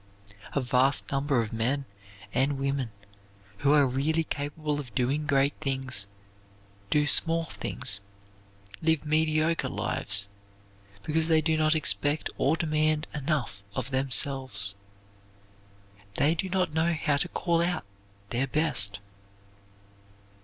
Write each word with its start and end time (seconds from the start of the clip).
A 0.53 0.61
vast 0.61 1.11
number 1.11 1.43
of 1.43 1.53
men 1.53 1.85
and 2.33 2.57
women 2.57 2.89
who 3.59 3.71
are 3.71 3.85
really 3.85 4.23
capable 4.23 4.79
of 4.79 4.95
doing 4.95 5.27
great 5.27 5.53
things, 5.61 6.07
do 6.89 7.05
small 7.05 7.43
things, 7.45 8.01
live 8.81 9.05
mediocre 9.05 9.69
lives, 9.69 10.27
because 11.03 11.27
they 11.27 11.39
do 11.39 11.55
not 11.55 11.75
expect 11.75 12.31
or 12.39 12.55
demand 12.57 13.05
enough 13.13 13.61
of 13.75 13.91
themselves. 13.91 14.73
They 16.15 16.33
do 16.33 16.49
not 16.49 16.73
know 16.73 16.93
how 16.93 17.17
to 17.17 17.27
call 17.29 17.61
out 17.61 17.83
their 18.31 18.47
best. 18.47 18.97